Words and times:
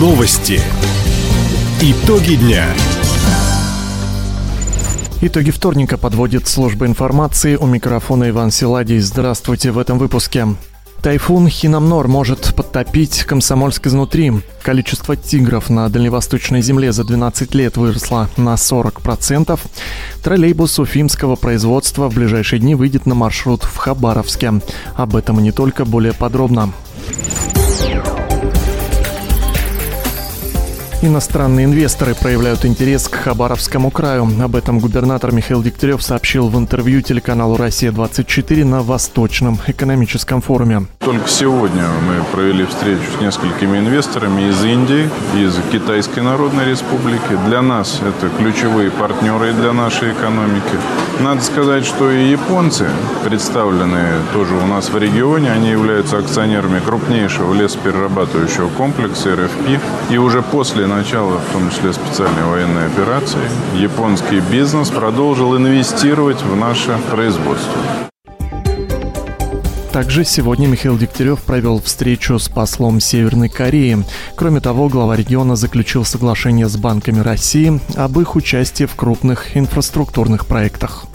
Новости. 0.00 0.58
Итоги 1.82 2.36
дня. 2.36 2.64
Итоги 5.20 5.50
вторника 5.50 5.98
подводит 5.98 6.48
служба 6.48 6.86
информации. 6.86 7.56
У 7.56 7.66
микрофона 7.66 8.30
Иван 8.30 8.50
Силадий. 8.50 8.98
Здравствуйте 9.00 9.72
в 9.72 9.78
этом 9.78 9.98
выпуске. 9.98 10.46
Тайфун 11.02 11.48
Хинамнор 11.48 12.08
может 12.08 12.54
подтопить 12.56 13.24
Комсомольск 13.24 13.88
изнутри. 13.88 14.32
Количество 14.62 15.16
тигров 15.16 15.68
на 15.68 15.86
дальневосточной 15.90 16.62
земле 16.62 16.92
за 16.92 17.04
12 17.04 17.54
лет 17.54 17.76
выросло 17.76 18.30
на 18.38 18.54
40%. 18.54 19.60
Троллейбус 20.24 20.78
уфимского 20.78 21.36
производства 21.36 22.08
в 22.08 22.14
ближайшие 22.14 22.58
дни 22.58 22.74
выйдет 22.74 23.04
на 23.04 23.14
маршрут 23.14 23.64
в 23.64 23.76
Хабаровске. 23.76 24.62
Об 24.94 25.14
этом 25.14 25.40
и 25.40 25.42
не 25.42 25.52
только, 25.52 25.84
более 25.84 26.14
подробно. 26.14 26.72
Иностранные 31.02 31.64
инвесторы 31.64 32.14
проявляют 32.14 32.66
интерес 32.66 33.08
к 33.08 33.14
Хабаровскому 33.14 33.90
краю. 33.90 34.28
Об 34.42 34.54
этом 34.54 34.80
губернатор 34.80 35.32
Михаил 35.32 35.62
Дегтярев 35.62 36.02
сообщил 36.02 36.48
в 36.48 36.58
интервью 36.58 37.00
телеканалу 37.00 37.56
«Россия-24» 37.56 38.66
на 38.66 38.82
Восточном 38.82 39.58
экономическом 39.66 40.42
форуме. 40.42 40.82
Только 40.98 41.26
сегодня 41.26 41.84
мы 42.06 42.22
провели 42.32 42.66
встречу 42.66 43.00
с 43.16 43.20
несколькими 43.22 43.78
инвесторами 43.78 44.50
из 44.50 44.62
Индии, 44.62 45.08
из 45.34 45.54
Китайской 45.72 46.20
Народной 46.20 46.66
Республики. 46.66 47.38
Для 47.46 47.62
нас 47.62 47.98
это 48.02 48.28
ключевые 48.36 48.90
партнеры 48.90 49.54
для 49.54 49.72
нашей 49.72 50.12
экономики. 50.12 50.76
Надо 51.20 51.40
сказать, 51.40 51.86
что 51.86 52.10
и 52.10 52.30
японцы, 52.30 52.86
представленные 53.24 54.16
тоже 54.34 54.54
у 54.54 54.66
нас 54.66 54.90
в 54.90 54.98
регионе, 54.98 55.50
они 55.50 55.70
являются 55.70 56.18
акционерами 56.18 56.80
крупнейшего 56.80 57.54
лесоперерабатывающего 57.54 58.68
комплекса 58.68 59.34
РФП. 59.34 59.80
И 60.10 60.18
уже 60.18 60.42
после 60.42 60.89
начала, 60.90 61.38
в 61.38 61.52
том 61.52 61.70
числе 61.70 61.92
специальной 61.92 62.44
военной 62.44 62.86
операции, 62.86 63.40
японский 63.74 64.40
бизнес 64.40 64.90
продолжил 64.90 65.56
инвестировать 65.56 66.42
в 66.42 66.56
наше 66.56 66.98
производство. 67.10 67.80
Также 69.92 70.24
сегодня 70.24 70.68
Михаил 70.68 70.96
Дегтярев 70.96 71.40
провел 71.42 71.80
встречу 71.80 72.38
с 72.38 72.48
послом 72.48 73.00
Северной 73.00 73.48
Кореи. 73.48 74.04
Кроме 74.36 74.60
того, 74.60 74.88
глава 74.88 75.16
региона 75.16 75.56
заключил 75.56 76.04
соглашение 76.04 76.68
с 76.68 76.76
банками 76.76 77.18
России 77.20 77.80
об 77.96 78.20
их 78.20 78.36
участии 78.36 78.84
в 78.84 78.94
крупных 78.94 79.56
инфраструктурных 79.56 80.46
проектах. 80.46 81.06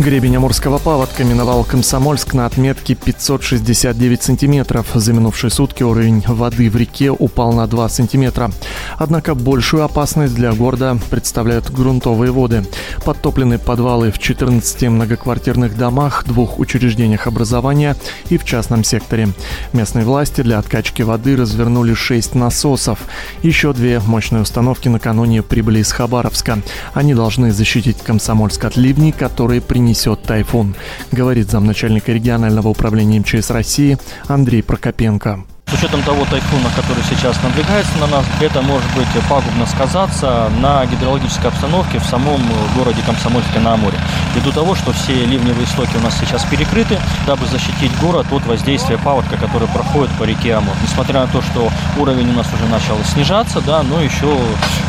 Гребень 0.00 0.34
Амурского 0.36 0.78
паводка 0.78 1.24
миновал 1.24 1.62
Комсомольск 1.62 2.32
на 2.32 2.46
отметке 2.46 2.94
569 2.94 4.22
сантиметров. 4.22 4.86
За 4.94 5.12
минувшие 5.12 5.50
сутки 5.50 5.82
уровень 5.82 6.24
воды 6.26 6.70
в 6.70 6.76
реке 6.76 7.10
упал 7.10 7.52
на 7.52 7.66
2 7.66 7.86
сантиметра. 7.90 8.50
Однако 8.96 9.34
большую 9.34 9.84
опасность 9.84 10.34
для 10.34 10.52
города 10.52 10.96
представляют 11.10 11.70
грунтовые 11.70 12.32
воды. 12.32 12.64
Подтоплены 13.04 13.58
подвалы 13.58 14.10
в 14.10 14.18
14 14.18 14.84
многоквартирных 14.84 15.76
домах, 15.76 16.24
двух 16.24 16.58
учреждениях 16.58 17.26
образования 17.26 17.94
и 18.30 18.38
в 18.38 18.44
частном 18.46 18.84
секторе. 18.84 19.28
Местные 19.74 20.06
власти 20.06 20.40
для 20.40 20.58
откачки 20.58 21.02
воды 21.02 21.36
развернули 21.36 21.92
6 21.92 22.36
насосов. 22.36 23.00
Еще 23.42 23.74
две 23.74 24.00
мощные 24.00 24.40
установки 24.40 24.88
накануне 24.88 25.42
прибыли 25.42 25.80
из 25.80 25.92
Хабаровска. 25.92 26.60
Они 26.94 27.12
должны 27.12 27.52
защитить 27.52 27.98
Комсомольск 27.98 28.64
от 28.64 28.78
ливней, 28.78 29.12
которые 29.12 29.60
принесли 29.60 29.89
несет 29.90 30.22
тайфун, 30.22 30.74
говорит 31.10 31.50
замначальника 31.50 32.12
регионального 32.12 32.68
управления 32.68 33.18
МЧС 33.20 33.50
России 33.50 33.98
Андрей 34.28 34.62
Прокопенко. 34.62 35.44
С 35.66 35.74
учетом 35.74 36.02
того 36.02 36.24
тайфуна, 36.24 36.68
который 36.74 37.02
сейчас 37.08 37.40
надвигается 37.44 37.96
на 37.98 38.08
нас, 38.08 38.24
это 38.40 38.60
может 38.60 38.88
быть 38.96 39.06
пагубно 39.28 39.66
сказаться 39.66 40.50
на 40.60 40.84
гидрологической 40.86 41.48
обстановке 41.50 42.00
в 42.00 42.04
самом 42.04 42.40
городе 42.76 43.02
Комсомольске 43.06 43.60
на 43.60 43.74
Амуре. 43.74 43.96
Ввиду 44.34 44.50
того, 44.50 44.74
что 44.74 44.92
все 44.92 45.24
ливневые 45.24 45.66
стоки 45.66 45.96
у 45.96 46.00
нас 46.00 46.18
сейчас 46.18 46.44
перекрыты, 46.44 46.98
дабы 47.26 47.46
защитить 47.46 47.92
город 48.00 48.26
от 48.32 48.44
воздействия 48.46 48.98
паводка, 48.98 49.36
который 49.36 49.68
проходит 49.68 50.10
по 50.18 50.24
реке 50.24 50.54
Амур. 50.54 50.74
Несмотря 50.82 51.20
на 51.20 51.28
то, 51.28 51.40
что 51.40 51.70
уровень 51.98 52.30
у 52.30 52.34
нас 52.34 52.48
уже 52.52 52.66
начал 52.66 52.96
снижаться, 53.04 53.60
да, 53.60 53.84
но 53.84 54.00
еще 54.00 54.36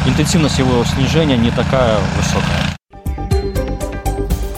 интенсивность 0.08 0.58
его 0.58 0.84
снижения 0.86 1.38
не 1.38 1.52
такая 1.52 2.00
высокая. 2.18 2.81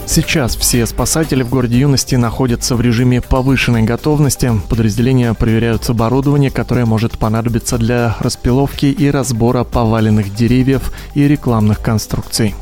Сейчас 0.06 0.54
все 0.54 0.86
спасатели 0.86 1.42
в 1.42 1.48
городе 1.48 1.78
Юности 1.78 2.14
находятся 2.14 2.76
в 2.76 2.80
режиме 2.80 3.20
повышенной 3.20 3.82
готовности. 3.82 4.52
Подразделения 4.68 5.34
проверяют 5.34 5.88
оборудование, 5.88 6.50
которое 6.50 6.84
может 6.84 7.18
понадобиться 7.18 7.78
для 7.78 8.16
распиловки 8.20 8.86
и 8.86 9.10
разбора 9.10 9.64
поваленных 9.64 10.34
деревьев 10.34 10.92
и 11.14 11.26
рекламных 11.26 11.80
конструкций. 11.80 12.54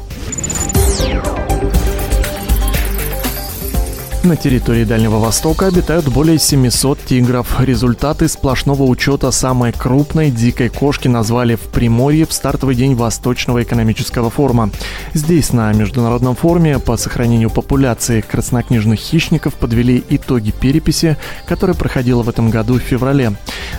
На 4.25 4.37
территории 4.37 4.85
Дальнего 4.85 5.19
Востока 5.19 5.67
обитают 5.67 6.07
более 6.07 6.39
700 6.39 7.05
тигров. 7.07 7.61
Результаты 7.61 8.29
сплошного 8.29 8.85
учета 8.85 9.33
самой 9.33 9.73
крупной 9.73 10.31
дикой 10.31 10.69
кошки 10.69 11.09
назвали 11.09 11.57
в 11.57 11.63
Приморье 11.63 12.25
в 12.25 12.33
стартовый 12.33 12.77
день 12.77 12.95
Восточного 12.95 13.65
экономического 13.65 14.31
форума. 14.31 14.71
Здесь 15.13 15.53
на 15.53 15.73
международном 15.73 16.37
форуме 16.37 16.79
по 16.79 16.97
сохранению 16.97 17.51
популяции 17.51 18.21
краснокнижных 18.21 19.01
хищников 19.01 19.55
подвели 19.55 20.05
итоги 20.09 20.53
переписи, 20.53 21.17
которая 21.45 21.77
проходила 21.77 22.23
в 22.23 22.29
этом 22.29 22.49
году 22.49 22.75
в 22.75 22.83
феврале. 22.83 23.33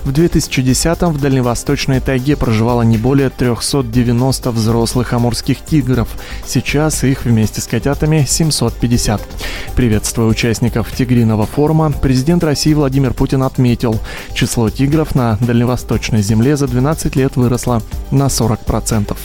В 0.03 0.09
2010-м 0.09 1.13
в 1.13 1.21
дальневосточной 1.21 2.01
тайге 2.01 2.35
проживало 2.35 2.81
не 2.81 2.97
более 2.97 3.29
390 3.29 4.51
взрослых 4.51 5.13
амурских 5.13 5.63
тигров. 5.63 6.09
Сейчас 6.45 7.05
их 7.05 7.23
вместе 7.23 7.61
с 7.61 7.67
котятами 7.67 8.25
750. 8.27 9.21
Приветствую 9.77 10.27
участников 10.27 10.91
Тигриного 10.91 11.45
форума, 11.45 11.91
президент 11.91 12.43
России 12.43 12.73
Владимир 12.73 13.13
Путин 13.13 13.43
отметил, 13.43 13.97
число 14.33 14.69
тигров 14.69 15.15
на 15.15 15.37
дальневосточной 15.37 16.21
земле 16.21 16.57
за 16.57 16.67
12 16.67 17.15
лет 17.15 17.37
выросло 17.37 17.81
на 18.11 18.25
40%. 18.25 19.15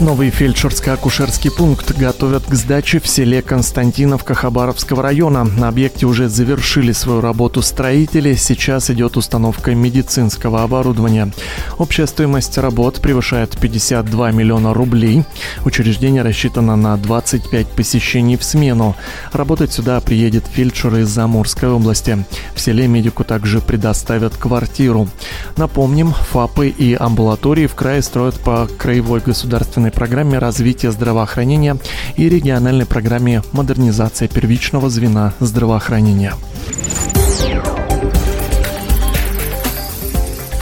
Новый 0.00 0.30
фельдшерско-акушерский 0.30 1.52
пункт 1.52 1.96
готовят 1.96 2.44
к 2.44 2.54
сдаче 2.54 2.98
в 2.98 3.06
селе 3.06 3.42
Константиновка 3.42 4.34
Хабаровского 4.34 5.02
района. 5.02 5.44
На 5.44 5.68
объекте 5.68 6.06
уже 6.06 6.28
завершили 6.28 6.90
свою 6.90 7.20
работу 7.20 7.62
строители, 7.62 8.34
сейчас 8.34 8.90
идет 8.90 9.16
установка 9.16 9.72
медицинского 9.74 10.64
оборудования. 10.64 11.32
Общая 11.78 12.08
стоимость 12.08 12.58
работ 12.58 13.00
превышает 13.00 13.56
52 13.58 14.32
миллиона 14.32 14.74
рублей. 14.74 15.22
Учреждение 15.64 16.22
рассчитано 16.22 16.74
на 16.74 16.96
25 16.96 17.68
посещений 17.68 18.36
в 18.36 18.42
смену. 18.42 18.96
Работать 19.32 19.72
сюда 19.72 20.00
приедет 20.00 20.44
фельдшер 20.46 20.96
из 20.96 21.16
Амурской 21.16 21.68
области. 21.68 22.24
В 22.54 22.60
селе 22.60 22.88
медику 22.88 23.22
также 23.22 23.60
предоставят 23.60 24.36
квартиру. 24.36 25.08
Напомним, 25.56 26.12
ФАПы 26.12 26.68
и 26.68 26.94
амбулатории 26.94 27.68
в 27.68 27.74
крае 27.74 28.02
строят 28.02 28.40
по 28.40 28.68
краевой 28.78 29.20
государственной 29.20 29.83
программе 29.90 30.38
развития 30.38 30.90
здравоохранения 30.90 31.76
и 32.16 32.28
региональной 32.28 32.86
программе 32.86 33.42
модернизации 33.52 34.26
первичного 34.26 34.90
звена 34.90 35.32
здравоохранения. 35.40 36.34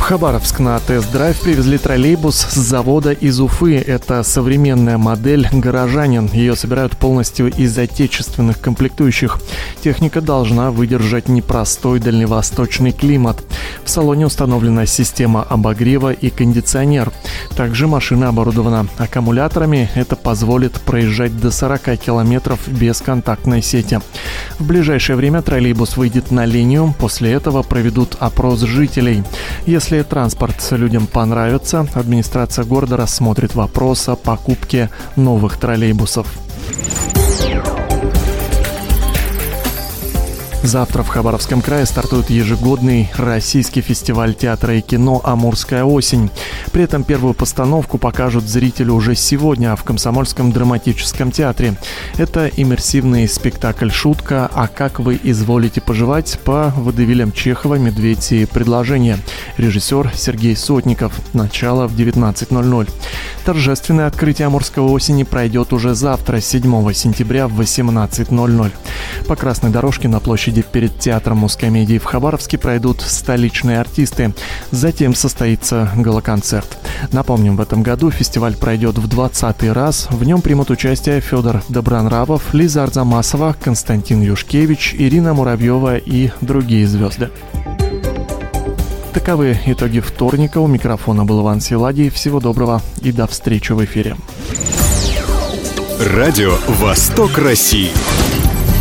Хабаровск 0.03 0.59
на 0.59 0.81
тест-драйв 0.81 1.41
привезли 1.41 1.79
троллейбус 1.79 2.35
с 2.35 2.55
завода 2.57 3.13
из 3.13 3.41
Уфы. 3.41 3.77
Это 3.77 4.25
современная 4.25 4.99
модель 4.99 5.49
«Горожанин». 5.53 6.29
Ее 6.33 6.57
собирают 6.57 6.97
полностью 6.97 7.51
из 7.53 7.79
отечественных 7.79 8.61
комплектующих. 8.61 9.39
Техника 9.83 10.21
должна 10.21 10.73
выдержать 10.73 11.29
непростой 11.29 12.01
дальневосточный 12.01 12.91
климат. 12.91 13.45
В 13.85 13.91
салоне 13.91 14.27
установлена 14.27 14.87
система 14.87 15.45
обогрева 15.45 16.13
и 16.13 16.31
кондиционер. 16.31 17.13
Также 17.57 17.87
машина 17.87 18.29
оборудована 18.29 18.89
аккумуляторами. 18.99 19.89
Это 19.95 20.17
позволит 20.17 20.73
проезжать 20.81 21.39
до 21.41 21.53
40 21.53 21.97
километров 21.97 22.59
без 22.67 23.01
контактной 23.01 23.63
сети. 23.63 24.01
В 24.59 24.67
ближайшее 24.67 25.15
время 25.15 25.43
троллейбус 25.43 25.97
выйдет 25.97 26.33
на 26.33 26.45
линию. 26.45 26.93
После 26.99 27.31
этого 27.33 27.63
проведут 27.63 28.17
опрос 28.19 28.61
жителей. 28.61 29.23
Если 29.65 29.92
транспорт 30.01 30.67
людям 30.71 31.07
понравится, 31.07 31.87
администрация 31.93 32.65
города 32.65 32.97
рассмотрит 32.97 33.55
вопрос 33.55 34.09
о 34.09 34.17
покупке 34.17 34.89
новых 35.17 35.59
троллейбусов. 35.59 36.27
Завтра 40.63 41.03
в 41.03 41.09
Хабаровском 41.09 41.61
крае 41.61 41.87
стартует 41.87 42.31
ежегодный 42.31 43.11
российский 43.17 43.81
фестиваль 43.81 44.33
театра 44.33 44.77
и 44.77 44.81
кино 44.81 45.21
«Амурская 45.25 45.83
осень». 45.83 46.31
При 46.71 46.85
этом 46.85 47.03
первую 47.03 47.35
постановку 47.35 47.99
покажут 47.99 48.45
зрителю 48.45 48.95
уже 48.95 49.17
сегодня 49.17 49.75
в 49.75 49.83
Комсомольском 49.83 50.53
драматическом 50.53 51.33
театре. 51.33 51.77
Это 52.17 52.47
иммерсивный 52.47 53.29
спектакль 53.29 53.91
«Шутка. 53.91 54.49
А 54.55 54.69
как 54.69 55.01
вы 55.01 55.19
изволите 55.25 55.81
поживать» 55.81 56.39
по 56.45 56.73
водевилям 56.77 57.33
Чехова 57.33 57.75
«Медведь 57.75 58.31
и 58.31 58.47
предложение». 58.47 59.19
Режиссер 59.57 60.13
Сергей 60.15 60.55
Сотников. 60.55 61.13
Начало 61.33 61.89
в 61.89 61.97
19.00. 61.97 62.89
Торжественное 63.45 64.07
открытие 64.07 64.47
«Амурской 64.47 64.85
осени» 64.85 65.25
пройдет 65.25 65.73
уже 65.73 65.97
завтра, 65.97 66.41
7 66.41 66.93
сентября 66.93 67.49
в 67.49 67.61
18.00. 67.61 68.71
По 69.27 69.35
красной 69.35 69.71
дорожке 69.71 70.07
на 70.07 70.21
площади 70.53 70.63
перед 70.63 70.99
театром 70.99 71.39
Мускомедии 71.39 71.99
в 71.99 72.05
Хабаровске 72.05 72.59
пройдут 72.59 73.01
столичные 73.01 73.81
артисты. 73.81 74.35
Затем 74.71 75.15
состоится 75.15 75.91
галоконцерт. 75.97 76.79
Напомним, 77.13 77.57
в 77.57 77.61
этом 77.61 77.83
году 77.83 78.11
фестиваль 78.11 78.55
пройдет 78.57 78.99
в 78.99 79.09
20 79.09 79.65
раз. 79.73 80.09
В 80.11 80.25
нем 80.25 80.43
примут 80.43 80.71
участие 80.71 81.21
Федор 81.21 81.63
Добронравов, 81.69 82.53
Лиза 82.55 82.85
Арзамасова, 82.85 83.57
Константин 83.63 84.23
Юшкевич, 84.23 84.95
Ирина 84.99 85.35
Муравьева 85.35 85.97
и 85.97 86.31
другие 86.41 86.87
звезды. 86.87 87.31
Таковы 89.15 89.59
итоги 89.67 90.01
вторника. 90.01 90.59
У 90.59 90.67
микрофона 90.67 91.25
был 91.25 91.43
Иван 91.43 91.61
Силадий. 91.61 92.11
Всего 92.11 92.41
доброго 92.41 92.83
и 93.01 93.13
до 93.13 93.27
встречи 93.27 93.73
в 93.73 93.85
эфире. 93.85 94.17
Радио 95.99 96.57
«Восток 96.69 97.39
России». 97.39 98.22